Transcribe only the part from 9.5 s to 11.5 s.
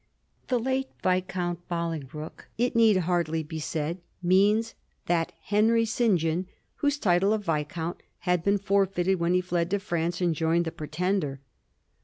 to France and joined the Pretender.